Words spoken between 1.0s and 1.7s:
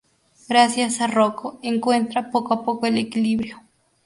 Rocko,